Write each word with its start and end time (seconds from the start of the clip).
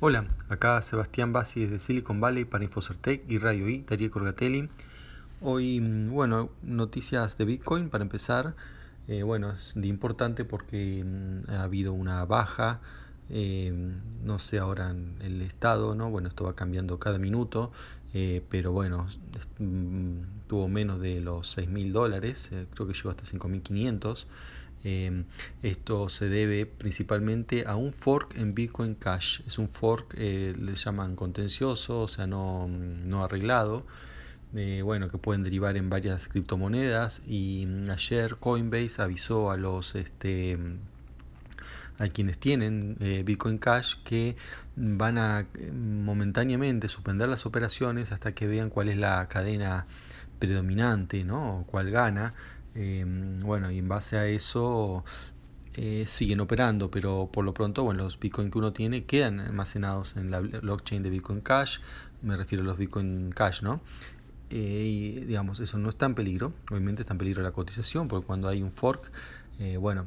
Hola, 0.00 0.26
acá 0.48 0.80
Sebastián 0.80 1.32
Bassi 1.32 1.62
desde 1.62 1.80
Silicon 1.80 2.20
Valley 2.20 2.44
para 2.44 2.62
Infocertec 2.62 3.24
y 3.28 3.38
Radio 3.38 3.68
I, 3.68 3.82
Darío 3.82 4.12
Corgatelli. 4.12 4.68
Hoy, 5.40 5.80
mm, 5.80 6.12
bueno, 6.12 6.50
noticias 6.62 7.36
de 7.36 7.44
Bitcoin 7.44 7.90
para 7.90 8.04
empezar. 8.04 8.54
Eh, 9.08 9.24
bueno, 9.24 9.50
es 9.50 9.72
de 9.74 9.88
importante 9.88 10.44
porque 10.44 11.02
mm, 11.04 11.50
ha 11.50 11.64
habido 11.64 11.94
una 11.94 12.24
baja, 12.26 12.80
eh, 13.30 13.72
no 14.22 14.38
sé 14.38 14.58
ahora 14.58 14.94
el 15.20 15.42
estado, 15.42 15.94
¿no? 15.94 16.10
Bueno, 16.10 16.28
esto 16.28 16.44
va 16.44 16.54
cambiando 16.54 16.98
cada 16.98 17.18
minuto, 17.18 17.72
eh, 18.14 18.42
pero 18.48 18.72
bueno, 18.72 19.06
mm, 19.58 20.46
tuvo 20.46 20.68
menos 20.68 21.00
de 21.00 21.20
los 21.20 21.48
6 21.52 21.68
mil 21.68 21.92
dólares, 21.92 22.50
creo 22.74 22.86
que 22.86 22.94
llegó 22.94 23.10
hasta 23.10 23.24
5.500. 23.24 24.26
Eh, 24.84 25.24
esto 25.62 26.08
se 26.08 26.28
debe 26.28 26.66
principalmente 26.66 27.66
a 27.66 27.76
un 27.76 27.92
fork 27.92 28.36
en 28.36 28.54
Bitcoin 28.54 28.94
Cash. 28.94 29.40
Es 29.46 29.58
un 29.58 29.68
fork, 29.68 30.14
eh, 30.16 30.54
le 30.58 30.74
llaman 30.74 31.16
contencioso, 31.16 32.02
o 32.02 32.08
sea, 32.08 32.26
no, 32.26 32.68
no 32.68 33.24
arreglado. 33.24 33.84
Eh, 34.54 34.82
bueno, 34.82 35.10
que 35.10 35.18
pueden 35.18 35.42
derivar 35.44 35.76
en 35.76 35.90
varias 35.90 36.28
criptomonedas. 36.28 37.20
Y 37.26 37.66
mm, 37.66 37.90
ayer 37.90 38.36
Coinbase 38.36 39.02
avisó 39.02 39.50
a 39.50 39.56
los 39.56 39.94
este, 39.94 40.58
a 41.98 42.08
quienes 42.08 42.38
tienen 42.38 42.96
eh, 43.00 43.22
Bitcoin 43.24 43.58
Cash 43.58 43.96
que 44.04 44.36
van 44.76 45.18
a 45.18 45.40
eh, 45.40 45.72
momentáneamente 45.72 46.88
suspender 46.88 47.28
las 47.28 47.44
operaciones 47.44 48.12
hasta 48.12 48.32
que 48.32 48.46
vean 48.46 48.70
cuál 48.70 48.88
es 48.88 48.96
la 48.96 49.26
cadena 49.28 49.86
predominante, 50.38 51.24
¿no? 51.24 51.60
O 51.60 51.66
cuál 51.66 51.90
gana. 51.90 52.34
Em, 52.74 53.38
bueno, 53.40 53.70
y 53.70 53.78
en 53.78 53.88
base 53.88 54.16
a 54.16 54.26
eso 54.26 55.04
eh, 55.74 56.04
siguen 56.06 56.40
operando, 56.40 56.90
pero 56.90 57.28
por 57.32 57.44
lo 57.44 57.52
pronto, 57.52 57.82
bueno, 57.82 58.04
los 58.04 58.18
Bitcoin 58.20 58.50
que 58.50 58.58
uno 58.58 58.72
tiene 58.72 59.04
quedan 59.04 59.40
almacenados 59.40 60.16
en 60.16 60.30
la 60.30 60.40
blockchain 60.40 61.02
de 61.02 61.10
Bitcoin 61.10 61.40
Cash, 61.40 61.78
me 62.22 62.36
refiero 62.36 62.62
a 62.62 62.66
los 62.66 62.78
Bitcoin 62.78 63.30
Cash, 63.32 63.62
¿no? 63.62 63.80
y 64.50 65.20
digamos, 65.26 65.60
eso 65.60 65.76
no 65.76 65.90
está 65.90 66.06
en 66.06 66.14
peligro, 66.14 66.54
obviamente 66.70 67.02
está 67.02 67.12
en 67.12 67.18
peligro 67.18 67.42
la 67.42 67.52
cotización, 67.52 68.08
porque 68.08 68.26
cuando 68.26 68.48
hay 68.48 68.62
un 68.62 68.72
fork, 68.72 69.10
bueno, 69.78 70.06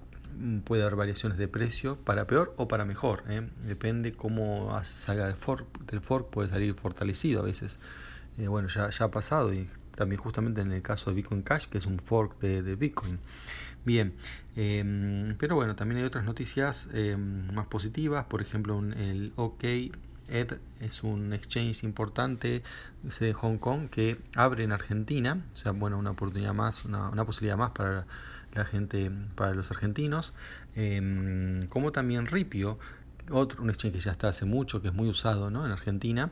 puede 0.63 0.83
haber 0.83 0.95
variaciones 0.95 1.37
de 1.37 1.47
precio 1.47 1.97
para 1.97 2.27
peor 2.27 2.53
o 2.57 2.67
para 2.67 2.85
mejor. 2.85 3.23
¿eh? 3.27 3.47
Depende 3.65 4.13
cómo 4.13 4.79
salga 4.83 5.27
del 5.27 5.35
fork, 5.35 5.65
del 5.85 6.01
fork, 6.01 6.29
puede 6.29 6.49
salir 6.49 6.73
fortalecido 6.75 7.41
a 7.41 7.43
veces. 7.43 7.77
Eh, 8.37 8.47
bueno, 8.47 8.67
ya, 8.69 8.89
ha 8.99 9.11
pasado 9.11 9.53
y 9.53 9.67
también 9.95 10.21
justamente 10.21 10.61
en 10.61 10.71
el 10.71 10.81
caso 10.81 11.09
de 11.09 11.17
Bitcoin 11.17 11.41
Cash, 11.41 11.67
que 11.67 11.77
es 11.77 11.85
un 11.85 11.99
fork 11.99 12.39
de, 12.39 12.75
Bitcoin. 12.75 13.19
Bien, 13.83 14.13
eh, 14.55 15.35
pero 15.37 15.55
bueno, 15.55 15.75
también 15.75 15.99
hay 15.99 16.05
otras 16.05 16.23
noticias 16.23 16.87
eh, 16.93 17.17
más 17.17 17.67
positivas, 17.67 18.25
por 18.25 18.41
ejemplo, 18.41 18.75
un, 18.77 18.93
el 18.93 19.33
OK 19.35 19.63
Ed 20.31 20.59
es 20.79 21.03
un 21.03 21.33
exchange 21.33 21.83
importante 21.83 22.63
de 23.03 23.33
Hong 23.33 23.57
Kong 23.57 23.89
que 23.89 24.17
abre 24.35 24.63
en 24.63 24.71
Argentina, 24.71 25.45
o 25.53 25.57
sea, 25.57 25.71
bueno, 25.71 25.97
una 25.97 26.11
oportunidad 26.11 26.53
más, 26.53 26.85
una, 26.85 27.25
posibilidad 27.25 27.57
más 27.57 27.71
para 27.71 28.07
la 28.53 28.65
gente, 28.65 29.11
para 29.35 29.53
los 29.53 29.71
argentinos, 29.71 30.33
eh, 30.75 31.65
como 31.69 31.91
también 31.91 32.27
Ripio, 32.27 32.79
otro, 33.29 33.61
un 33.61 33.69
exchange 33.69 33.93
que 33.95 33.99
ya 33.99 34.11
está 34.11 34.29
hace 34.29 34.45
mucho, 34.45 34.81
que 34.81 34.87
es 34.87 34.93
muy 34.93 35.09
usado 35.09 35.51
¿no? 35.51 35.65
en 35.65 35.71
Argentina, 35.71 36.31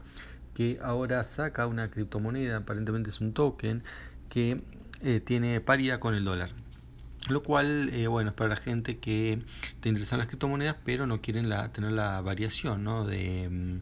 que 0.53 0.78
ahora 0.81 1.23
saca 1.23 1.67
una 1.67 1.89
criptomoneda, 1.89 2.58
aparentemente 2.58 3.09
es 3.09 3.22
un 3.22 3.34
token, 3.34 3.84
que 4.30 4.61
eh, 5.02 5.19
tiene 5.19 5.61
paridad 5.61 6.00
con 6.00 6.16
el 6.16 6.25
dólar. 6.25 6.52
Lo 7.30 7.44
cual, 7.44 7.91
eh, 7.94 8.08
bueno, 8.08 8.31
es 8.31 8.35
para 8.35 8.49
la 8.49 8.55
gente 8.55 8.97
que 8.97 9.39
te 9.81 9.89
interesan 9.89 10.17
las 10.17 10.27
criptomonedas, 10.27 10.77
pero 10.83 11.05
no 11.05 11.22
quieren 11.22 11.47
tener 11.72 11.91
la 11.91 12.22
variación, 12.22 12.83
¿no? 12.83 13.05
De, 13.05 13.47
mm, 13.49 13.81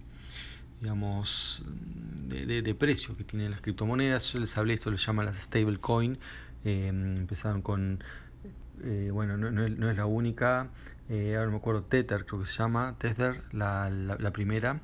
digamos, 0.81 1.63
de, 2.27 2.61
de, 2.61 2.75
precio 2.75 3.15
que 3.15 3.23
tienen 3.23 3.51
las 3.51 3.61
criptomonedas. 3.61 4.33
Yo 4.33 4.39
les 4.39 4.57
hablé, 4.57 4.73
esto 4.73 4.91
lo 4.91 4.97
llaman 4.97 5.25
las 5.27 5.37
stablecoin. 5.37 6.19
Eh, 6.65 6.87
empezaron 6.87 7.61
con, 7.61 8.03
eh, 8.83 9.09
bueno, 9.13 9.37
no, 9.37 9.65
es 9.65 9.97
la 9.97 10.05
única. 10.05 10.69
Ahora 11.09 11.49
me 11.49 11.55
acuerdo, 11.55 11.83
Tether 11.83 12.25
creo 12.25 12.41
que 12.41 12.47
se 12.47 12.57
llama, 12.57 12.95
Tether, 12.99 13.41
la, 13.53 14.31
primera. 14.33 14.81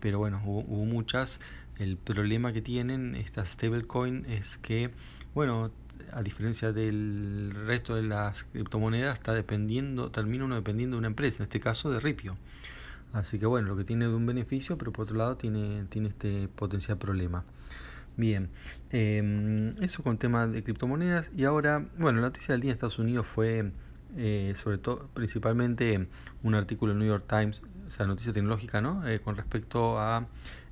Pero 0.00 0.18
bueno, 0.18 0.40
hubo, 0.44 0.60
hubo, 0.60 0.84
muchas. 0.84 1.40
El 1.78 1.96
problema 1.96 2.52
que 2.52 2.62
tienen 2.62 3.16
estas 3.16 3.50
stablecoin 3.50 4.24
es 4.26 4.56
que, 4.58 4.92
bueno, 5.34 5.72
a 6.16 6.22
diferencia 6.22 6.72
del 6.72 7.52
resto 7.66 7.94
de 7.94 8.02
las 8.02 8.44
criptomonedas, 8.44 9.18
está 9.18 9.34
dependiendo, 9.34 10.10
termina 10.10 10.46
uno 10.46 10.54
dependiendo 10.54 10.96
de 10.96 11.00
una 11.00 11.08
empresa, 11.08 11.42
en 11.42 11.42
este 11.44 11.60
caso 11.60 11.90
de 11.90 12.00
Ripio. 12.00 12.38
Así 13.12 13.38
que 13.38 13.44
bueno, 13.44 13.68
lo 13.68 13.76
que 13.76 13.84
tiene 13.84 14.08
de 14.08 14.14
un 14.14 14.24
beneficio, 14.24 14.78
pero 14.78 14.92
por 14.92 15.02
otro 15.04 15.16
lado 15.16 15.36
tiene, 15.36 15.84
tiene 15.90 16.08
este 16.08 16.48
potencial 16.48 16.96
problema. 16.96 17.44
Bien, 18.16 18.48
eh, 18.92 19.74
eso 19.82 20.02
con 20.02 20.16
tema 20.16 20.46
de 20.46 20.64
criptomonedas. 20.64 21.30
Y 21.36 21.44
ahora, 21.44 21.84
bueno, 21.98 22.20
la 22.20 22.28
noticia 22.28 22.52
del 22.52 22.62
día 22.62 22.70
en 22.70 22.76
Estados 22.76 22.98
Unidos 22.98 23.26
fue 23.26 23.70
eh, 24.16 24.54
sobre 24.56 24.78
todo, 24.78 25.10
principalmente 25.12 26.08
un 26.42 26.54
artículo 26.54 26.92
en 26.92 27.00
New 27.00 27.08
York 27.08 27.24
Times, 27.28 27.62
o 27.86 27.90
sea, 27.90 28.06
noticia 28.06 28.32
tecnológica, 28.32 28.80
¿no? 28.80 29.06
Eh, 29.06 29.20
con 29.20 29.36
respecto 29.36 30.00
a 30.00 30.26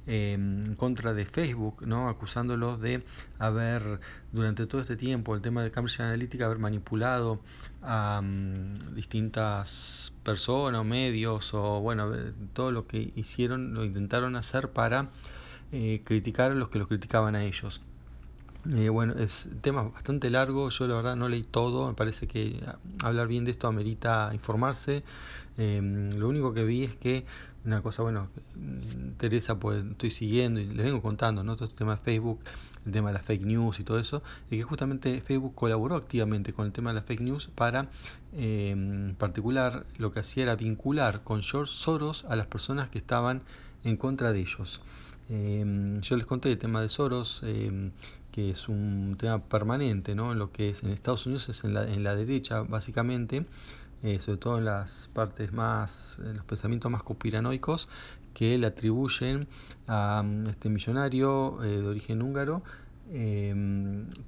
en 0.07 0.75
contra 0.77 1.15
de 1.15 1.25
Facebook, 1.25 1.87
¿no? 1.87 2.09
acusándolos 2.09 2.81
de 2.81 3.05
haber 3.39 4.01
durante 4.33 4.67
todo 4.67 4.81
este 4.81 4.97
tiempo 4.97 5.35
el 5.35 5.41
tema 5.43 5.63
de 5.63 5.71
Cambridge 5.71 6.01
Analytica 6.01 6.47
haber 6.47 6.59
manipulado 6.59 7.41
a 7.83 8.21
um, 8.23 8.75
distintas 8.95 10.13
personas 10.23 10.81
o 10.81 10.85
medios 10.85 11.55
o 11.55 11.81
bueno 11.81 12.13
todo 12.53 12.71
lo 12.71 12.87
que 12.87 13.13
hicieron 13.17 13.75
lo 13.75 13.85
intentaron 13.85 14.37
hacer 14.37 14.71
para 14.71 15.11
eh, 15.73 16.03
criticar 16.05 16.53
a 16.53 16.55
los 16.55 16.69
que 16.69 16.79
los 16.79 16.89
criticaban 16.89 17.35
a 17.35 17.45
ellos. 17.45 17.81
Eh, 18.73 18.89
bueno, 18.89 19.13
es 19.19 19.47
tema 19.61 19.83
bastante 19.83 20.31
largo, 20.31 20.71
yo 20.71 20.87
la 20.87 20.95
verdad 20.95 21.17
no 21.17 21.29
leí 21.29 21.43
todo, 21.43 21.87
me 21.87 21.95
parece 21.95 22.27
que 22.27 22.65
hablar 23.03 23.29
bien 23.29 23.45
de 23.45 23.51
esto 23.51 23.69
amerita 23.69 24.31
informarse. 24.33 25.03
Eh, 25.59 26.11
lo 26.17 26.29
único 26.29 26.55
que 26.55 26.65
vi 26.65 26.85
es 26.85 26.97
que 26.97 27.27
una 27.67 27.83
cosa, 27.83 28.03
bueno, 28.03 28.29
Teresa, 29.19 29.59
pues 29.59 29.85
estoy 29.85 30.11
siguiendo 30.11 30.61
y 30.61 30.67
les 30.67 30.85
vengo 30.85 31.03
contando, 31.03 31.45
¿no? 31.45 31.57
Todo 31.57 31.67
este 31.67 31.79
tema 31.79 31.97
de 31.97 32.03
Facebook, 32.03 32.41
el 32.87 32.93
tema 32.93 33.09
de 33.09 33.15
las 33.15 33.23
fake 33.25 33.45
news 33.45 33.81
y 33.81 33.85
todo 33.85 33.99
eso, 33.99 34.23
y 34.51 34.57
que 34.57 34.63
justamente 34.63 35.21
Facebook 35.21 35.55
colaboró 35.55 35.97
activamente 35.97 36.55
con 36.55 36.67
el 36.67 36.73
tema 36.73 36.91
de 36.91 36.97
las 36.97 37.05
fake 37.05 37.21
news 37.21 37.49
para, 37.55 37.89
eh, 38.33 38.71
en 38.71 39.15
particular, 39.19 39.85
lo 39.99 40.11
que 40.13 40.21
hacía 40.21 40.45
era 40.45 40.57
vincular 40.57 41.23
con 41.23 41.43
George 41.43 41.73
Soros 41.75 42.25
a 42.31 42.37
las 42.37 42.47
personas 42.47 42.89
que 42.89 42.99
estaban 42.99 43.43
en 43.83 43.97
contra 43.99 44.33
de 44.33 44.41
ellos. 44.41 44.81
Eh, 45.29 45.99
yo 46.01 46.17
les 46.17 46.27
conté 46.27 46.53
el 46.53 46.59
tema 46.59 46.81
de 46.81 46.89
Soros, 46.89 47.43
eh, 47.45 47.91
que 48.33 48.51
es 48.51 48.69
un 48.69 49.17
tema 49.19 49.39
permanente, 49.45 50.15
¿no? 50.15 50.33
En 50.33 50.39
lo 50.39 50.51
que 50.51 50.71
es 50.71 50.83
en 50.83 50.91
Estados 50.91 51.27
Unidos 51.27 51.49
es 51.49 51.63
en 51.65 51.73
la, 51.73 51.89
en 51.89 52.03
la 52.03 52.17
derecha, 52.17 52.63
básicamente, 52.63 53.47
eh, 54.03 54.19
sobre 54.19 54.39
todo 54.39 54.59
en 54.59 54.65
las 54.65 55.09
partes 55.13 55.53
más, 55.53 56.19
en 56.19 56.37
los 56.37 56.45
pensamientos 56.45 56.91
más 56.91 57.03
conspiranoicos, 57.03 57.89
que 58.35 58.59
le 58.59 58.67
atribuyen 58.67 59.47
a 59.87 60.23
um, 60.25 60.45
este 60.49 60.69
millonario 60.69 61.63
eh, 61.63 61.81
de 61.81 61.87
origen 61.87 62.21
húngaro 62.21 62.63
eh, 63.13 63.55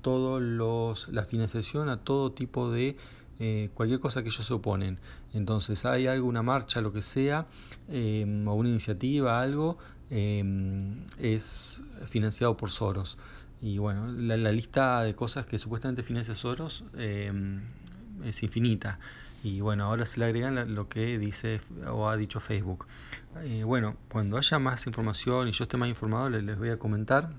todos 0.02 0.40
los, 0.40 1.08
la 1.08 1.24
financiación 1.24 1.88
a 1.88 1.98
todo 1.98 2.32
tipo 2.32 2.70
de 2.70 2.96
eh, 3.38 3.70
cualquier 3.74 4.00
cosa 4.00 4.22
que 4.22 4.28
ellos 4.28 4.44
se 4.44 4.54
oponen. 4.54 4.98
Entonces 5.32 5.84
hay 5.84 6.06
alguna 6.06 6.42
marcha, 6.42 6.80
lo 6.80 6.92
que 6.92 7.02
sea, 7.02 7.46
eh, 7.88 8.24
o 8.46 8.54
una 8.54 8.68
iniciativa, 8.68 9.40
algo, 9.40 9.78
eh, 10.10 10.42
es 11.18 11.82
financiado 12.08 12.56
por 12.56 12.70
Soros. 12.70 13.18
Y 13.60 13.78
bueno, 13.78 14.08
la, 14.08 14.36
la, 14.36 14.52
lista 14.52 15.02
de 15.02 15.14
cosas 15.14 15.46
que 15.46 15.58
supuestamente 15.58 16.02
financia 16.02 16.34
Soros 16.34 16.84
es 16.94 18.42
infinita. 18.42 18.98
Y 19.42 19.60
bueno, 19.60 19.84
ahora 19.84 20.06
se 20.06 20.18
le 20.18 20.26
agregan 20.26 20.74
lo 20.74 20.88
que 20.88 21.18
dice 21.18 21.60
o 21.88 22.08
ha 22.08 22.16
dicho 22.16 22.40
Facebook. 22.40 22.86
Eh, 23.44 23.64
bueno, 23.64 23.96
cuando 24.10 24.38
haya 24.38 24.58
más 24.58 24.86
información 24.86 25.48
y 25.48 25.52
yo 25.52 25.64
esté 25.64 25.76
más 25.76 25.88
informado, 25.88 26.30
les 26.30 26.58
voy 26.58 26.70
a 26.70 26.78
comentar. 26.78 27.30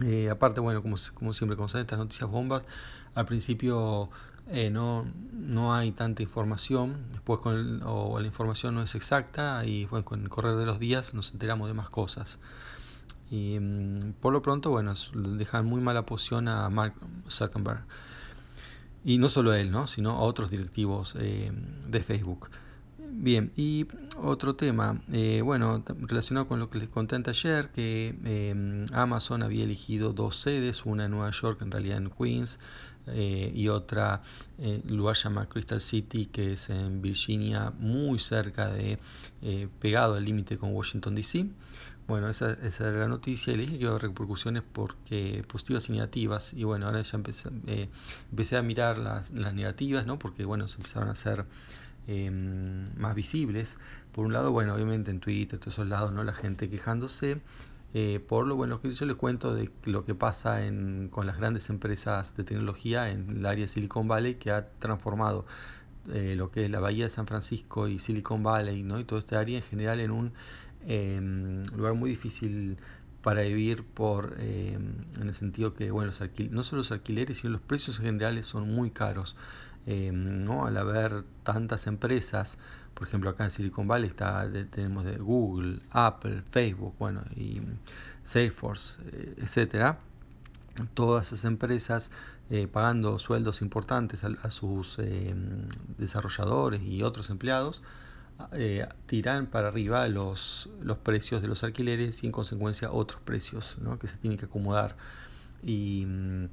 Eh, 0.00 0.30
aparte, 0.30 0.60
bueno, 0.60 0.82
como, 0.82 0.96
siempre, 0.96 1.56
como 1.56 1.68
saben, 1.68 1.82
estas 1.84 1.98
noticias 1.98 2.30
bombas, 2.30 2.64
al 3.14 3.26
principio 3.26 4.10
eh, 4.48 4.70
no, 4.70 5.06
no 5.32 5.74
hay 5.74 5.92
tanta 5.92 6.22
información, 6.22 7.04
después 7.12 7.40
con 7.40 7.54
el, 7.54 7.82
o 7.84 8.18
la 8.18 8.26
información 8.26 8.74
no 8.74 8.82
es 8.82 8.94
exacta 8.94 9.64
y 9.64 9.84
bueno, 9.86 10.04
con 10.04 10.22
el 10.22 10.28
correr 10.28 10.56
de 10.56 10.66
los 10.66 10.78
días 10.78 11.14
nos 11.14 11.32
enteramos 11.32 11.68
de 11.68 11.74
más 11.74 11.90
cosas. 11.90 12.38
Y 13.30 13.58
mm, 13.58 14.14
por 14.20 14.32
lo 14.32 14.42
pronto, 14.42 14.70
bueno, 14.70 14.94
dejan 15.14 15.66
muy 15.66 15.80
mala 15.80 16.04
posición 16.06 16.48
a 16.48 16.68
Mark 16.68 16.94
Zuckerberg. 17.28 17.84
Y 19.04 19.18
no 19.18 19.28
solo 19.28 19.50
a 19.50 19.58
él, 19.58 19.70
¿no? 19.72 19.86
sino 19.86 20.12
a 20.12 20.20
otros 20.20 20.50
directivos 20.50 21.16
eh, 21.18 21.50
de 21.88 22.02
Facebook. 22.02 22.50
Bien, 23.14 23.52
y 23.56 23.86
otro 24.16 24.56
tema, 24.56 25.02
eh, 25.12 25.42
bueno, 25.44 25.84
relacionado 26.00 26.48
con 26.48 26.58
lo 26.58 26.70
que 26.70 26.78
les 26.78 26.88
conté 26.88 27.16
ayer, 27.16 27.68
que 27.68 28.16
eh, 28.24 28.86
Amazon 28.90 29.42
había 29.42 29.64
elegido 29.64 30.14
dos 30.14 30.36
sedes, 30.40 30.86
una 30.86 31.04
en 31.04 31.10
Nueva 31.10 31.30
York, 31.30 31.60
en 31.60 31.70
realidad 31.70 31.98
en 31.98 32.08
Queens, 32.08 32.58
eh, 33.08 33.52
y 33.54 33.68
otra 33.68 34.22
en 34.58 34.96
lugar 34.96 35.14
llamado 35.16 35.46
Crystal 35.50 35.80
City, 35.82 36.24
que 36.24 36.54
es 36.54 36.70
en 36.70 37.02
Virginia, 37.02 37.70
muy 37.78 38.18
cerca 38.18 38.72
de, 38.72 38.98
pegado 39.78 40.14
al 40.14 40.24
límite 40.24 40.56
con 40.56 40.72
Washington 40.72 41.14
DC. 41.14 41.46
Bueno, 42.08 42.30
esa, 42.30 42.52
esa, 42.54 42.88
era 42.88 43.00
la 43.00 43.08
noticia 43.08 43.52
y 43.52 43.56
le 43.56 43.62
dije 43.64 43.78
que 43.78 43.84
iba 43.84 43.94
a 43.94 43.98
repercusiones 43.98 44.62
porque 44.72 45.44
positivas 45.46 45.88
y 45.90 45.92
negativas. 45.92 46.54
Y 46.54 46.64
bueno, 46.64 46.86
ahora 46.86 47.02
ya 47.02 47.16
empecé, 47.16 47.50
empecé 48.30 48.56
a 48.56 48.62
mirar 48.62 48.96
las, 48.96 49.30
las 49.32 49.52
negativas, 49.52 50.06
¿no? 50.06 50.18
Porque 50.18 50.46
bueno, 50.46 50.66
se 50.66 50.78
empezaron 50.78 51.08
a 51.10 51.12
hacer 51.12 51.44
Em, 52.06 52.82
más 52.96 53.14
visibles. 53.14 53.76
Por 54.12 54.26
un 54.26 54.32
lado, 54.32 54.50
bueno, 54.52 54.74
obviamente 54.74 55.10
en 55.10 55.20
Twitter, 55.20 55.58
todos 55.58 55.74
esos 55.74 55.86
lados, 55.86 56.12
¿no? 56.12 56.24
La 56.24 56.34
gente 56.34 56.68
quejándose. 56.68 57.40
Eh, 57.94 58.20
por 58.26 58.46
lo 58.46 58.56
bueno 58.56 58.80
que 58.80 58.90
yo 58.90 59.06
les 59.06 59.16
cuento 59.16 59.54
de 59.54 59.70
lo 59.84 60.04
que 60.04 60.14
pasa 60.14 60.64
en, 60.66 61.08
con 61.10 61.26
las 61.26 61.36
grandes 61.36 61.68
empresas 61.68 62.34
de 62.36 62.42
tecnología 62.44 63.10
en 63.10 63.28
el 63.36 63.46
área 63.46 63.62
de 63.64 63.68
Silicon 63.68 64.08
Valley 64.08 64.36
que 64.36 64.50
ha 64.50 64.66
transformado 64.78 65.44
eh, 66.10 66.34
lo 66.36 66.50
que 66.50 66.64
es 66.64 66.70
la 66.70 66.80
bahía 66.80 67.04
de 67.04 67.10
San 67.10 67.26
Francisco 67.26 67.88
y 67.88 67.98
Silicon 67.98 68.42
Valley 68.42 68.82
¿no? 68.82 68.98
y 68.98 69.04
toda 69.04 69.18
esta 69.18 69.38
área 69.38 69.58
en 69.58 69.62
general 69.62 70.00
en 70.00 70.10
un 70.10 70.32
em, 70.86 71.64
lugar 71.76 71.92
muy 71.92 72.08
difícil 72.08 72.78
para 73.20 73.42
vivir 73.42 73.84
por 73.84 74.36
em, 74.38 75.04
en 75.20 75.28
el 75.28 75.34
sentido 75.34 75.74
que 75.74 75.90
bueno 75.90 76.06
los 76.06 76.20
no 76.50 76.62
solo 76.62 76.80
los 76.80 76.92
alquileres 76.92 77.38
sino 77.38 77.52
los 77.52 77.60
precios 77.60 77.98
en 77.98 78.06
general 78.06 78.42
son 78.42 78.70
muy 78.74 78.90
caros 78.90 79.36
Em, 79.86 80.44
¿no? 80.44 80.66
al 80.66 80.76
haber 80.76 81.24
tantas 81.42 81.86
empresas, 81.88 82.56
por 82.94 83.08
ejemplo 83.08 83.30
acá 83.30 83.44
en 83.44 83.50
Silicon 83.50 83.88
Valley 83.88 84.08
está, 84.08 84.48
tenemos 84.70 85.04
de 85.04 85.16
Google, 85.16 85.80
Apple, 85.90 86.42
Facebook, 86.52 86.94
bueno, 86.98 87.22
y 87.34 87.60
Salesforce, 88.22 89.00
eh, 89.06 89.34
etcétera, 89.38 89.98
todas 90.94 91.28
esas 91.32 91.44
empresas 91.44 92.10
eh, 92.50 92.68
pagando 92.68 93.18
sueldos 93.18 93.60
importantes 93.60 94.24
a, 94.24 94.50
sus 94.50 94.98
desarrolladores 95.98 96.82
y 96.82 97.02
otros 97.02 97.30
empleados, 97.30 97.82
eh, 98.52 98.86
tiran 99.06 99.46
para 99.46 99.68
arriba 99.68 100.06
los, 100.08 100.68
los 100.82 100.98
precios 100.98 101.42
de 101.42 101.48
los 101.48 101.62
alquileres 101.64 102.22
y 102.22 102.26
en 102.26 102.32
consecuencia 102.32 102.90
otros 102.90 103.20
precios 103.22 103.76
¿no? 103.80 103.98
que 103.98 104.08
se 104.08 104.16
tienen 104.16 104.38
que 104.38 104.46
acomodar. 104.46 104.96
Y 105.62 106.04
mm, 106.06 106.48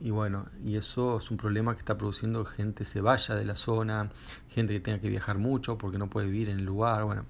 y 0.00 0.10
bueno, 0.10 0.46
y 0.64 0.76
eso 0.76 1.18
es 1.18 1.30
un 1.30 1.36
problema 1.36 1.74
que 1.74 1.80
está 1.80 1.98
produciendo 1.98 2.44
que 2.44 2.52
gente 2.52 2.84
se 2.84 3.00
vaya 3.00 3.34
de 3.34 3.44
la 3.44 3.56
zona, 3.56 4.10
gente 4.48 4.72
que 4.74 4.80
tenga 4.80 5.00
que 5.00 5.08
viajar 5.08 5.38
mucho 5.38 5.76
porque 5.76 5.98
no 5.98 6.08
puede 6.08 6.28
vivir 6.28 6.48
en 6.48 6.58
el 6.58 6.64
lugar. 6.64 7.04
Bueno, 7.04 7.24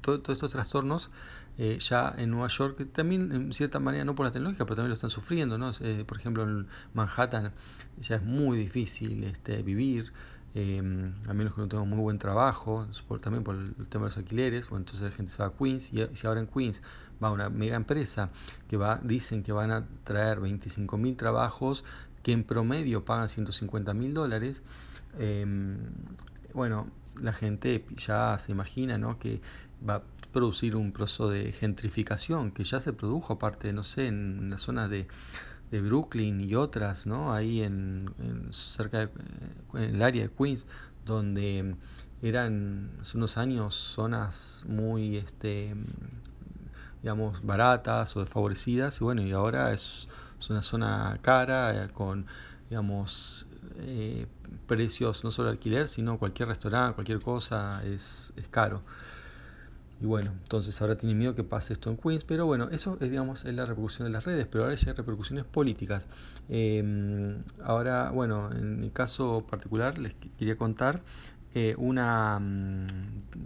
todos 0.00 0.28
estos 0.28 0.52
trastornos 0.52 1.10
eh, 1.58 1.78
ya 1.80 2.14
en 2.16 2.30
Nueva 2.30 2.48
York, 2.48 2.92
también 2.92 3.32
en 3.32 3.52
cierta 3.52 3.80
manera 3.80 4.04
no 4.04 4.14
por 4.14 4.24
la 4.24 4.32
tecnología, 4.32 4.64
pero 4.64 4.76
también 4.76 4.90
lo 4.90 4.94
están 4.94 5.10
sufriendo. 5.10 5.58
¿no? 5.58 5.70
Eh, 5.80 6.04
por 6.06 6.18
ejemplo, 6.18 6.44
en 6.44 6.66
Manhattan 6.94 7.52
ya 8.00 8.16
es 8.16 8.22
muy 8.22 8.58
difícil 8.58 9.24
este, 9.24 9.62
vivir. 9.62 10.12
Eh, 10.54 10.78
a 11.28 11.34
menos 11.34 11.54
que 11.54 11.60
no 11.60 11.68
tenga 11.68 11.84
muy 11.84 11.98
buen 11.98 12.18
trabajo, 12.18 12.86
también 13.20 13.44
por 13.44 13.54
el 13.54 13.88
tema 13.88 14.04
de 14.04 14.10
los 14.10 14.16
alquileres, 14.16 14.70
bueno, 14.70 14.82
entonces 14.82 15.04
la 15.04 15.10
gente 15.10 15.30
se 15.30 15.42
va 15.42 15.48
a 15.48 15.52
Queens 15.52 15.92
y 15.92 16.06
si 16.14 16.26
ahora 16.26 16.40
en 16.40 16.46
Queens 16.46 16.82
va 17.22 17.30
una 17.30 17.50
mega 17.50 17.76
empresa 17.76 18.30
que 18.66 18.76
va, 18.76 18.98
dicen 19.02 19.42
que 19.42 19.52
van 19.52 19.70
a 19.70 19.86
traer 20.04 20.40
25 20.40 20.96
mil 20.96 21.16
trabajos 21.16 21.84
que 22.22 22.32
en 22.32 22.44
promedio 22.44 23.04
pagan 23.04 23.28
150 23.28 23.92
mil 23.94 24.14
dólares, 24.14 24.62
em, 25.18 25.78
bueno, 26.54 26.88
la 27.20 27.32
gente 27.32 27.84
ya 27.96 28.38
se 28.38 28.52
imagina 28.52 28.98
¿no? 28.98 29.18
que 29.18 29.40
va 29.88 29.96
a 29.96 30.02
producir 30.32 30.76
un 30.76 30.92
proceso 30.92 31.28
de 31.28 31.52
gentrificación 31.52 32.52
que 32.52 32.64
ya 32.64 32.80
se 32.80 32.92
produjo 32.92 33.34
aparte, 33.34 33.72
no 33.72 33.84
sé, 33.84 34.06
en 34.06 34.50
la 34.50 34.58
zona 34.58 34.88
de, 34.88 35.08
de 35.70 35.80
Brooklyn 35.80 36.40
y 36.40 36.54
otras, 36.54 37.06
¿no? 37.06 37.32
ahí 37.32 37.62
en, 37.62 38.14
cerca 38.50 39.06
de, 39.06 39.10
en 39.74 39.94
el 39.96 40.02
área 40.02 40.22
de 40.22 40.30
Queens, 40.30 40.66
donde 41.04 41.76
eran 42.22 42.90
hace 43.00 43.16
unos 43.16 43.36
años 43.36 43.74
zonas 43.74 44.64
muy 44.66 45.16
este, 45.16 45.74
digamos, 47.02 47.44
baratas 47.44 48.16
o 48.16 48.20
desfavorecidas, 48.20 49.00
y 49.00 49.04
bueno, 49.04 49.22
y 49.22 49.32
ahora 49.32 49.72
es, 49.72 50.08
una 50.48 50.62
zona 50.62 51.18
cara, 51.20 51.84
eh, 51.84 51.88
con, 51.90 52.26
digamos, 52.70 53.46
eh, 53.76 54.26
precios 54.66 55.24
no 55.24 55.30
solo 55.30 55.50
alquiler, 55.50 55.88
sino 55.88 56.18
cualquier 56.18 56.48
restaurante, 56.48 56.94
cualquier 56.94 57.20
cosa 57.20 57.82
es, 57.84 58.32
es 58.36 58.48
caro. 58.48 58.82
Y 60.00 60.06
bueno, 60.06 60.30
entonces 60.42 60.80
ahora 60.80 60.96
tiene 60.96 61.14
miedo 61.14 61.34
que 61.34 61.42
pase 61.42 61.72
esto 61.72 61.90
en 61.90 61.96
Queens, 61.96 62.22
pero 62.22 62.46
bueno, 62.46 62.68
eso 62.70 62.96
es, 63.00 63.10
digamos, 63.10 63.44
es 63.44 63.54
la 63.54 63.66
repercusión 63.66 64.06
de 64.06 64.12
las 64.12 64.24
redes, 64.24 64.46
pero 64.46 64.64
ahora 64.64 64.76
ya 64.76 64.90
hay 64.90 64.96
repercusiones 64.96 65.44
políticas. 65.44 66.06
Em, 66.48 67.42
ahora, 67.64 68.10
bueno, 68.10 68.50
en 68.52 68.80
mi 68.80 68.90
caso 68.90 69.44
particular 69.50 69.98
les 69.98 70.14
quería 70.38 70.56
contar 70.56 71.02
eh, 71.54 71.74
una 71.78 72.38
mm, 72.38 72.86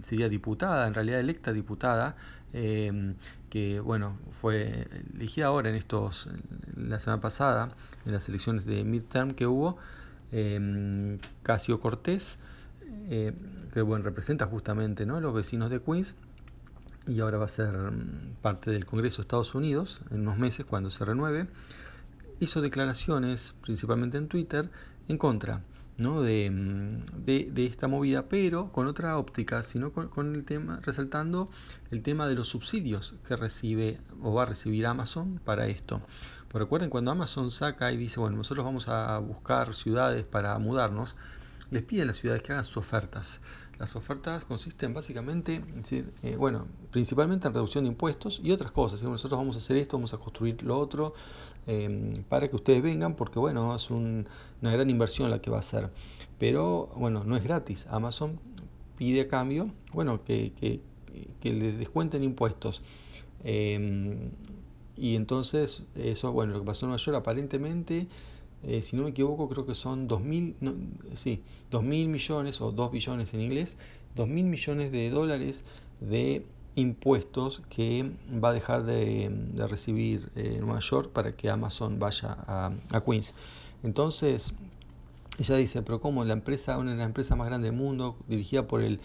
sería 0.03 0.29
diputada, 0.29 0.87
en 0.87 0.93
realidad 0.93 1.19
electa 1.19 1.53
diputada, 1.53 2.15
em, 2.53 3.15
que 3.49 3.79
bueno, 3.79 4.17
fue 4.41 4.87
elegida 5.15 5.47
ahora 5.47 5.69
en 5.69 5.75
estos, 5.75 6.27
la 6.75 6.99
semana 6.99 7.21
pasada, 7.21 7.69
en 8.05 8.11
las 8.13 8.29
elecciones 8.29 8.65
de 8.65 8.83
midterm 8.83 9.31
que 9.33 9.47
hubo, 9.47 9.77
eh, 10.31 11.17
Casio 11.43 11.79
Cortés, 11.79 12.37
eh, 13.09 13.33
que 13.73 13.81
bueno, 13.81 14.03
representa 14.03 14.45
justamente 14.47 15.05
¿no? 15.05 15.19
los 15.19 15.33
vecinos 15.33 15.69
de 15.69 15.81
Queens, 15.81 16.15
y 17.07 17.19
ahora 17.19 17.37
va 17.37 17.45
a 17.45 17.49
ser 17.49 17.73
mm, 17.73 18.35
parte 18.41 18.71
del 18.71 18.85
Congreso 18.85 19.17
de 19.17 19.21
Estados 19.21 19.55
Unidos 19.55 20.01
en 20.11 20.21
unos 20.21 20.37
meses 20.37 20.65
cuando 20.65 20.89
se 20.89 21.05
renueve, 21.05 21.47
hizo 22.39 22.61
declaraciones, 22.61 23.55
principalmente 23.61 24.17
en 24.17 24.27
Twitter, 24.27 24.69
en 25.07 25.17
contra 25.17 25.61
¿no? 25.97 26.21
Mm, 26.21 26.23
de, 27.25 27.49
de, 27.51 27.65
esta 27.65 27.87
movida, 27.87 28.27
pero 28.27 28.71
con 28.71 28.87
otra 28.87 29.17
óptica, 29.17 29.63
sino 29.63 29.91
con, 29.91 30.35
el 30.35 30.43
tema, 30.43 30.79
resaltando 30.81 31.49
el 31.91 32.01
tema 32.01 32.27
de 32.27 32.35
los 32.35 32.47
subsidios 32.47 33.13
que 33.27 33.35
recibe 33.35 33.99
o 34.21 34.33
va 34.33 34.43
a 34.43 34.45
recibir 34.47 34.85
Amazon 34.87 35.39
para 35.43 35.67
esto. 35.67 36.01
Pues 36.49 36.61
recuerden, 36.61 36.89
cuando 36.89 37.11
Amazon 37.11 37.51
saca 37.51 37.91
y 37.91 37.97
dice, 37.97 38.19
bueno, 38.19 38.37
nosotros 38.37 38.65
vamos 38.65 38.87
a 38.87 39.17
buscar 39.19 39.73
ciudades 39.75 40.25
para 40.25 40.57
mudarnos, 40.59 41.15
les 41.71 41.83
pide 41.83 42.03
a 42.03 42.05
las 42.05 42.17
ciudades 42.17 42.43
que 42.43 42.51
hagan 42.51 42.63
sus 42.63 42.77
ofertas. 42.77 43.39
Las 43.83 43.97
ofertas 43.97 44.45
consisten 44.45 44.93
básicamente, 44.93 45.61
eh, 46.21 46.37
bueno, 46.37 46.67
principalmente 46.89 47.49
en 47.49 47.53
reducción 47.53 47.83
de 47.83 47.89
impuestos 47.89 48.39
y 48.41 48.51
otras 48.51 48.71
cosas. 48.71 49.03
Nosotros 49.03 49.37
vamos 49.37 49.57
a 49.57 49.59
hacer 49.59 49.75
esto, 49.75 49.97
vamos 49.97 50.13
a 50.13 50.17
construir 50.19 50.63
lo 50.63 50.79
otro, 50.79 51.13
em, 51.67 52.23
para 52.23 52.47
que 52.49 52.55
ustedes 52.55 52.81
vengan, 52.81 53.17
porque 53.17 53.39
bueno, 53.39 53.75
es 53.75 53.89
una 53.89 54.23
gran 54.61 54.89
inversión 54.89 55.29
la 55.29 55.41
que 55.41 55.51
va 55.51 55.57
a 55.57 55.59
hacer. 55.59 55.91
Pero 56.39 56.93
bueno, 56.95 57.25
no 57.25 57.35
es 57.35 57.43
gratis. 57.43 57.85
Amazon 57.89 58.39
pide 58.97 59.19
a 59.19 59.27
cambio, 59.27 59.69
bueno, 59.91 60.23
que, 60.23 60.53
que, 60.53 60.79
que 61.41 61.51
les 61.51 61.77
descuenten 61.77 62.23
impuestos. 62.23 62.81
Em, 63.43 64.29
y 64.95 65.17
entonces, 65.17 65.83
eso, 65.95 66.31
bueno, 66.31 66.53
lo 66.53 66.59
que 66.59 66.65
pasó 66.67 66.85
en 66.85 66.91
Nueva 66.91 67.03
York 67.03 67.17
aparentemente 67.17 68.07
eh, 68.65 68.81
si 68.81 68.95
no 68.95 69.03
me 69.03 69.09
equivoco, 69.09 69.49
creo 69.49 69.65
que 69.65 69.75
son 69.75 70.07
2.000 70.07 70.55
no, 70.61 70.73
sí, 71.15 71.41
millones 71.81 72.61
o 72.61 72.71
2 72.71 72.91
billones 72.91 73.33
en 73.33 73.41
inglés, 73.41 73.77
2.000 74.15 74.27
millones 74.43 74.91
de 74.91 75.09
dólares 75.09 75.65
de 75.99 76.45
impuestos 76.75 77.61
que 77.69 78.11
va 78.43 78.49
a 78.49 78.53
dejar 78.53 78.83
de, 78.83 79.31
recibir 79.69 80.29
eh, 80.35 80.57
Nueva 80.61 80.79
York 80.79 81.11
para 81.11 81.35
que 81.35 81.49
Amazon 81.49 81.99
vaya 81.99 82.37
a, 82.47 83.01
Queens. 83.05 83.33
Entonces, 83.83 84.53
ella 85.39 85.57
dice, 85.57 85.81
pero 85.81 85.99
¿cómo 85.99 86.23
la 86.23 86.33
empresa, 86.33 86.77
una 86.77 86.91
de 86.91 86.97
las 86.97 87.07
empresas 87.07 87.37
más 87.37 87.47
grandes 87.47 87.71
del 87.71 87.79
mundo, 87.79 88.15
dirigida 88.27 88.67
por 88.67 88.81
el 88.81 89.01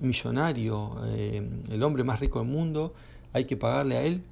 millonario, 0.00 0.96
eh, 1.06 1.48
el 1.70 1.82
hombre 1.82 2.04
más 2.04 2.20
rico 2.20 2.40
del 2.40 2.48
mundo, 2.48 2.92
hay 3.32 3.46
que 3.46 3.56
pagarle 3.56 3.96
a 3.96 4.02
él 4.02 4.22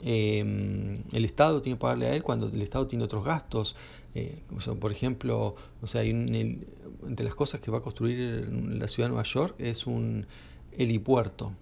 Em, 0.00 1.02
el 1.12 1.24
Estado 1.24 1.62
tiene 1.62 1.76
que 1.76 1.82
pagarle 1.82 2.06
a 2.06 2.14
él 2.14 2.22
cuando 2.22 2.48
el 2.48 2.62
Estado 2.62 2.86
tiene 2.86 3.04
otros 3.04 3.24
gastos. 3.24 3.76
Eh, 4.14 4.42
por 4.80 4.92
ejemplo, 4.92 5.56
o 5.80 5.86
sea, 5.86 6.02
entre 6.02 7.24
las 7.24 7.34
cosas 7.34 7.60
que 7.60 7.70
va 7.70 7.78
a 7.78 7.82
construir 7.82 8.48
la 8.50 8.88
ciudad 8.88 9.08
de 9.08 9.12
Nueva 9.12 9.24
York 9.24 9.54
es 9.58 9.86
un 9.86 10.26
helipuerto. 10.72 11.52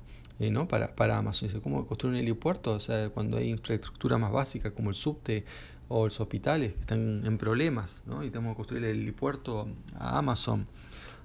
Eh, 0.40 0.50
¿no? 0.50 0.66
para, 0.66 0.96
para 0.96 1.18
Amazon. 1.18 1.48
Dice, 1.48 1.60
¿cómo 1.60 1.86
construir 1.86 2.14
un 2.14 2.20
helipuerto? 2.20 2.72
O 2.72 2.80
sea, 2.80 3.10
cuando 3.10 3.36
hay 3.36 3.50
infraestructura 3.50 4.16
más 4.16 4.32
básica 4.32 4.70
como 4.70 4.88
el 4.88 4.96
subte 4.96 5.44
o 5.88 6.04
los 6.04 6.18
hospitales 6.18 6.72
que 6.72 6.80
están 6.80 7.26
en 7.26 7.36
problemas, 7.36 8.02
¿no? 8.06 8.24
y 8.24 8.30
tenemos 8.30 8.52
que 8.52 8.56
construir 8.56 8.84
el 8.84 9.00
helipuerto 9.00 9.68
a 9.98 10.16
Amazon. 10.16 10.66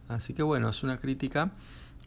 Así 0.10 0.34
que 0.34 0.44
bueno, 0.44 0.68
es 0.68 0.84
una 0.84 1.00
crítica 1.00 1.54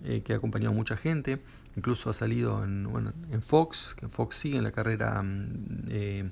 eh, 0.04 0.22
que 0.22 0.34
ha 0.34 0.36
acompañado 0.36 0.72
a 0.72 0.76
mucha 0.76 0.96
gente, 0.96 1.40
incluso 1.78 2.10
ha 2.10 2.12
salido 2.12 2.64
en, 2.64 2.90
bueno, 2.90 3.12
en 3.30 3.40
Fox, 3.40 3.94
que 3.96 4.08
Fox 4.08 4.36
sigue 4.36 4.58
en 4.58 4.64
la 4.64 4.72
carrera 4.72 5.22
mm, 5.22 5.86
eh, 5.88 6.30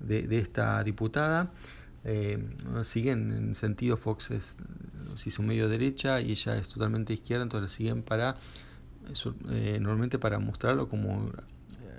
de, 0.00 0.38
esta 0.38 0.82
diputada. 0.82 1.52
eh, 2.04 2.38
siguen 2.84 3.30
en 3.32 3.54
sentido 3.54 3.96
Fox 3.96 4.30
es, 4.30 4.56
es 5.26 5.38
un 5.38 5.46
medio 5.46 5.68
derecha 5.68 6.20
y 6.20 6.32
ella 6.32 6.56
es 6.56 6.68
totalmente 6.70 7.12
izquierda, 7.12 7.42
entonces 7.42 7.72
siguen 7.72 8.02
para 8.02 8.36
eh, 9.50 9.78
normalmente 9.80 10.18
para 10.18 10.38
mostrarlo 10.38 10.88
como 10.88 11.30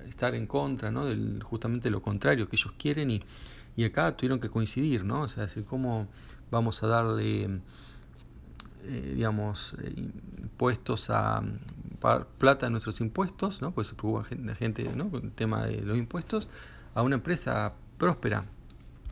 estar 0.07 0.33
en 0.35 0.47
contra, 0.47 0.91
¿no? 0.91 1.05
Justamente 1.43 1.89
lo 1.89 2.01
contrario 2.01 2.49
que 2.49 2.55
ellos 2.55 2.73
quieren 2.77 3.11
y, 3.11 3.21
y 3.75 3.83
acá 3.83 4.15
tuvieron 4.17 4.39
que 4.39 4.49
coincidir, 4.49 5.05
¿no? 5.05 5.21
O 5.21 5.27
sea, 5.27 5.43
así 5.43 5.61
cómo 5.61 6.07
vamos 6.49 6.81
a 6.83 6.87
darle 6.87 7.61
digamos, 9.15 9.75
eh, 9.83 9.93
impuestos 10.41 11.09
a 11.09 11.43
plata 11.99 12.65
de 12.65 12.69
nuestros 12.71 13.01
impuestos, 13.01 13.61
¿no? 13.61 13.71
Pues 13.71 13.93
la 14.43 14.55
gente, 14.55 14.83
¿no? 14.95 15.09
El 15.17 15.31
tema 15.31 15.65
de 15.65 15.81
los 15.81 15.97
impuestos, 15.97 16.47
a 16.95 17.01
una 17.01 17.15
empresa 17.15 17.73
próspera. 17.97 18.45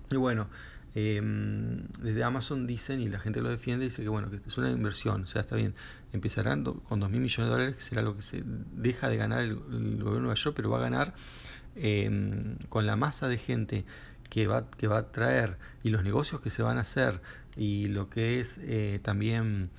Y 0.09 0.15
bueno, 0.15 0.47
em, 0.95 1.87
desde 2.01 2.23
Amazon 2.23 2.65
dicen, 2.65 3.01
y 3.01 3.09
la 3.09 3.19
gente 3.19 3.41
lo 3.41 3.49
defiende, 3.49 3.85
dice 3.85 4.01
que 4.01 4.09
bueno, 4.09 4.29
que 4.29 4.39
es 4.45 4.57
una 4.57 4.71
inversión, 4.71 5.23
o 5.23 5.27
sea, 5.27 5.41
está 5.41 5.55
bien, 5.55 5.75
empezarán 6.13 6.63
con 6.63 6.99
2 6.99 7.09
mil 7.09 7.21
millones 7.21 7.49
de 7.49 7.51
dólares, 7.51 7.75
que 7.75 7.81
será 7.81 8.01
lo 8.01 8.15
que 8.15 8.21
se 8.21 8.43
deja 8.45 9.09
de 9.09 9.17
ganar 9.17 9.41
el, 9.41 9.55
gobierno 9.55 10.13
de 10.13 10.19
Nueva 10.19 10.35
York, 10.35 10.55
pero 10.55 10.69
va 10.69 10.77
a 10.77 10.81
ganar 10.81 11.13
em, 11.75 12.57
con 12.69 12.85
la 12.85 12.95
masa 12.95 13.27
de 13.27 13.37
gente 13.37 13.85
que 14.29 14.47
va, 14.47 14.69
que 14.71 14.87
va 14.87 14.99
a 14.99 15.11
traer 15.11 15.57
y 15.83 15.89
los 15.89 16.03
negocios 16.03 16.41
que 16.41 16.49
se 16.49 16.63
van 16.63 16.77
a 16.77 16.81
hacer 16.81 17.21
y 17.55 17.87
lo 17.87 18.09
que 18.09 18.39
es 18.39 18.59
eh, 18.61 18.99
también 19.03 19.69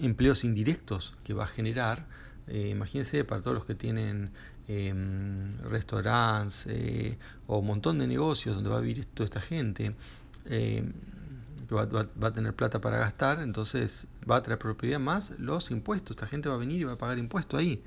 empleos 0.00 0.44
indirectos 0.44 1.14
que 1.24 1.34
va 1.34 1.44
a 1.44 1.46
generar, 1.46 2.06
eh, 2.46 2.68
imagínense 2.68 3.24
para 3.24 3.42
todos 3.42 3.54
los 3.54 3.64
que 3.64 3.74
tienen 3.74 4.30
em, 4.68 5.58
restaurantes 5.62 6.66
eh, 6.68 7.18
o 7.46 7.58
un 7.58 7.66
montón 7.66 7.98
de 7.98 8.06
negocios 8.06 8.54
donde 8.54 8.70
va 8.70 8.78
a 8.78 8.80
vivir 8.80 9.04
toda 9.06 9.24
esta 9.26 9.40
gente, 9.40 9.94
em, 10.46 10.92
que 11.68 11.74
va, 11.74 11.86
va, 11.86 12.28
a 12.28 12.32
tener 12.32 12.54
plata 12.54 12.80
para 12.80 12.98
gastar, 12.98 13.40
entonces 13.40 14.06
va 14.30 14.36
a 14.36 14.42
traer 14.42 14.58
propiedad 14.58 14.98
más 14.98 15.32
los 15.38 15.70
impuestos, 15.70 16.16
esta 16.16 16.26
gente 16.26 16.48
va 16.48 16.56
a 16.56 16.58
venir 16.58 16.80
y 16.80 16.84
va 16.84 16.92
a 16.92 16.98
pagar 16.98 17.18
impuestos 17.18 17.58
ahí. 17.60 17.82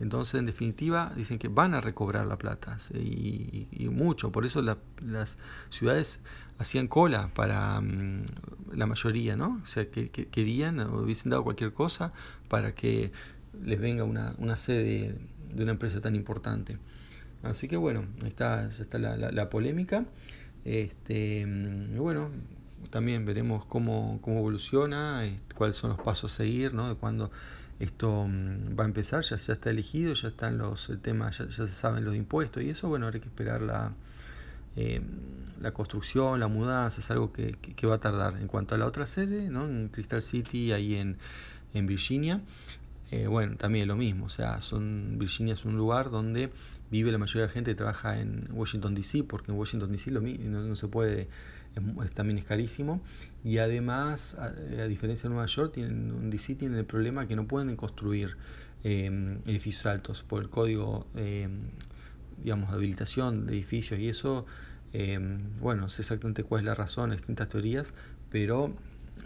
Entonces, 0.00 0.36
en 0.36 0.46
definitiva, 0.46 1.12
dicen 1.14 1.38
que 1.38 1.48
van 1.48 1.74
a 1.74 1.80
recobrar 1.82 2.26
la 2.26 2.38
plata 2.38 2.78
y, 2.94 3.88
mucho. 3.90 4.32
Por 4.32 4.46
eso 4.46 4.62
las 4.62 5.36
ciudades 5.68 6.20
hacían 6.58 6.88
cola 6.88 7.30
para 7.34 7.80
mm, 7.80 8.24
la 8.74 8.86
mayoría, 8.86 9.36
¿no? 9.36 9.60
O 9.62 9.66
sea, 9.66 9.90
que, 9.90 10.10
querían 10.10 10.80
o 10.80 11.02
hubiesen 11.02 11.30
dado 11.30 11.44
cualquier 11.44 11.72
cosa 11.74 12.12
para 12.48 12.74
que 12.74 13.12
les 13.62 13.78
venga 13.78 14.04
una, 14.04 14.56
sede 14.56 15.18
de 15.54 15.62
una 15.62 15.72
empresa 15.72 16.00
tan 16.00 16.14
importante. 16.14 16.78
Así 17.42 17.68
que 17.68 17.76
bueno, 17.76 18.04
está, 18.26 18.70
la, 18.98 19.50
polémica. 19.50 20.06
Este, 20.64 21.44
mm, 21.46 21.96
bueno, 21.96 22.30
también 22.88 23.26
veremos 23.26 23.66
cómo, 23.66 24.18
cómo 24.22 24.38
evoluciona, 24.38 25.26
este, 25.26 25.54
cuáles 25.54 25.76
son 25.76 25.90
los 25.90 26.00
pasos 26.00 26.32
a 26.32 26.36
seguir, 26.36 26.72
¿no? 26.72 26.88
De 26.88 26.94
cuando 26.94 27.30
esto 27.80 28.26
mm, 28.26 28.78
va 28.78 28.84
a 28.84 28.86
empezar, 28.86 29.24
ya, 29.24 29.36
ya 29.36 29.52
está 29.54 29.70
elegido, 29.70 30.12
ya 30.14 30.28
están 30.28 30.58
los 30.58 30.92
temas, 31.02 31.38
ya, 31.38 31.50
se 31.50 31.66
saben 31.68 32.04
los 32.04 32.14
impuestos 32.14 32.62
y 32.62 32.70
eso, 32.70 32.88
bueno, 32.88 33.06
habrá 33.06 33.18
que 33.18 33.26
esperar 33.26 33.62
la, 33.62 33.92
eh, 34.76 35.00
la 35.60 35.72
construcción, 35.72 36.38
la 36.38 36.48
mudanza, 36.48 37.00
es 37.00 37.10
algo 37.10 37.32
que, 37.32 37.56
va 37.86 37.96
a 37.96 38.00
tardar. 38.00 38.36
En 38.36 38.46
cuanto 38.46 38.74
a 38.74 38.78
la 38.78 38.86
otra 38.86 39.06
sede, 39.06 39.48
¿no? 39.48 39.66
en 39.66 39.88
Crystal 39.88 40.22
City, 40.22 40.72
ahí 40.72 40.94
en, 40.94 41.16
en 41.74 41.86
Virginia, 41.86 42.42
eh, 43.10 43.26
bueno, 43.26 43.56
también 43.56 43.88
lo 43.88 43.96
mismo, 43.96 44.26
o 44.26 44.28
sea, 44.28 44.60
son, 44.60 45.16
Virginia 45.18 45.54
es 45.54 45.64
un 45.64 45.76
lugar 45.76 46.10
donde 46.10 46.50
vive 46.90 47.10
la 47.10 47.18
mayoría 47.18 47.42
de 47.42 47.48
la 47.48 47.52
gente 47.52 47.70
que 47.72 47.76
trabaja 47.76 48.20
en 48.20 48.48
Washington 48.52 48.94
DC, 48.94 49.24
porque 49.24 49.52
en 49.52 49.58
Washington 49.58 49.90
DC 49.92 50.10
lo, 50.10 50.20
no, 50.20 50.62
no 50.62 50.76
se 50.76 50.88
puede 50.88 51.28
también 52.14 52.38
es 52.38 52.44
carísimo. 52.44 53.00
Y 53.44 53.58
además, 53.58 54.34
a, 54.34 54.50
diferencia 54.86 55.28
de 55.28 55.34
Nueva 55.34 55.46
York, 55.46 55.72
tienen, 55.74 56.30
DC 56.30 56.56
tienen 56.56 56.78
el 56.78 56.84
problema 56.84 57.26
que 57.26 57.36
no 57.36 57.46
pueden 57.46 57.74
construir 57.76 58.36
em, 58.82 59.38
edificios 59.46 59.86
altos 59.86 60.22
por 60.22 60.42
el 60.42 60.48
código 60.48 61.06
em, 61.14 61.60
digamos, 62.42 62.70
de 62.70 62.76
habilitación 62.76 63.46
de 63.46 63.52
edificios 63.52 64.00
y 64.00 64.08
eso, 64.08 64.46
em, 64.92 65.38
bueno, 65.60 65.82
no 65.82 65.88
sé 65.88 66.02
exactamente 66.02 66.42
cuál 66.44 66.60
es 66.60 66.66
la 66.66 66.74
razón, 66.74 67.10
distintas 67.10 67.48
teorías, 67.48 67.92
pero 68.30 68.74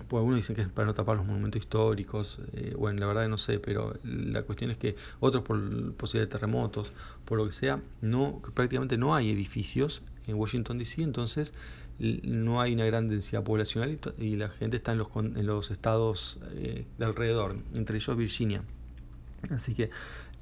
pues 0.08 0.18
algunos 0.18 0.36
dicen 0.36 0.56
que 0.56 0.62
es 0.62 0.68
para 0.68 0.86
no 0.86 0.94
tapar 0.94 1.16
los 1.16 1.26
monumentos 1.26 1.60
históricos, 1.60 2.38
eh, 2.52 2.74
bueno, 2.78 3.00
la 3.00 3.06
verdad 3.06 3.28
no 3.28 3.38
sé, 3.38 3.58
pero 3.58 3.94
la 4.04 4.42
cuestión 4.42 4.70
es 4.70 4.76
que 4.76 4.96
otros 5.20 5.44
por 5.44 5.58
posibilidad 5.94 6.28
de 6.28 6.32
terremotos, 6.32 6.90
por 7.24 7.38
lo 7.38 7.46
que 7.46 7.52
sea, 7.52 7.80
no 8.00 8.40
prácticamente 8.54 8.96
no 8.96 9.14
hay 9.14 9.30
edificios 9.30 10.02
en 10.26 10.36
Washington 10.36 10.78
DC, 10.78 11.02
entonces 11.02 11.52
no 11.98 12.60
hay 12.60 12.74
una 12.74 12.84
gran 12.86 13.08
densidad 13.08 13.44
poblacional 13.44 13.98
y, 14.18 14.36
la 14.36 14.48
gente 14.48 14.76
está 14.76 14.92
en 14.92 14.98
los, 14.98 15.08
en 15.14 15.46
los 15.46 15.70
estados 15.70 16.38
eh, 16.54 16.84
de 16.98 17.04
alrededor, 17.04 17.56
entre 17.74 17.96
ellos 17.96 18.16
Virginia. 18.16 18.62
Así 19.50 19.74
que, 19.74 19.90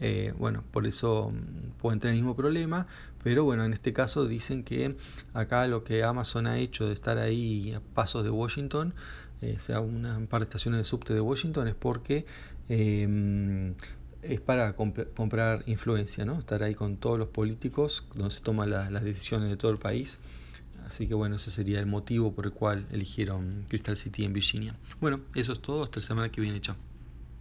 eh, 0.05 0.35
bueno, 0.37 0.65
por 0.73 0.85
eso 0.89 1.31
mm, 1.31 1.79
pueden 1.81 2.01
tener 2.01 2.15
el 2.15 2.23
mismo 2.23 2.35
problema, 2.35 2.89
pero 3.23 3.45
bueno, 3.45 3.65
en 3.65 3.73
este 3.73 3.93
caso 3.93 4.27
dicen 4.27 4.65
que 4.65 4.97
acá 5.33 5.69
lo 5.69 5.85
que 5.85 6.03
Amazon 6.03 6.49
ha 6.49 6.59
hecho 6.59 6.89
de 6.89 6.93
estar 6.93 7.19
ahí 7.19 7.73
a 7.73 7.81
pasos 7.95 8.25
de 8.25 8.31
Washington, 8.31 8.95
eh, 9.43 9.59
sea, 9.61 9.79
una 9.81 10.19
par 10.27 10.41
de 10.41 10.47
estaciones 10.47 10.79
de 10.79 10.85
subte 10.85 11.15
de 11.15 11.21
Washington, 11.21 11.69
es 11.69 11.77
porque 11.77 12.27
em, 12.69 13.75
es 14.23 14.41
para 14.41 14.75
comprar 14.75 15.63
influencia, 15.67 16.25
¿no? 16.25 16.37
Estar 16.37 16.65
ahí 16.65 16.75
con 16.75 16.97
todos 16.97 17.17
los 17.17 17.29
políticos, 17.29 18.05
donde 18.15 18.35
se 18.35 18.41
toman 18.41 18.71
las 18.71 19.05
decisiones 19.05 19.51
de 19.51 19.57
todo 19.57 19.71
el 19.71 19.79
país. 19.79 20.19
Así 20.85 21.07
que 21.07 21.15
bueno, 21.15 21.37
ese 21.37 21.53
sería 21.53 21.79
el 21.79 21.87
motivo 21.87 22.33
por 22.33 22.47
el 22.47 22.53
cual 22.53 22.87
eligieron 22.91 23.67
Crystal 23.69 23.97
City 23.97 24.25
en 24.25 24.33
Virginia. 24.33 24.75
Bueno, 25.01 25.21
eso 25.37 25.53
es 25.53 25.61
todo. 25.61 25.85
Hasta 25.85 26.01
la 26.01 26.07
semana 26.07 26.29
que 26.31 26.41
viene. 26.41 26.61
Chao. 26.61 26.77